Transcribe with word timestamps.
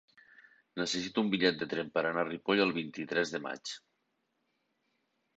Necessito 0.79 1.23
un 1.25 1.27
bitllet 1.33 1.59
de 1.59 1.67
tren 1.73 1.91
per 1.97 2.03
anar 2.11 2.23
a 2.25 2.27
Ripoll 2.29 2.61
el 2.65 2.73
vint-i-tres 2.77 3.33
de 3.35 3.41
maig. 3.43 3.75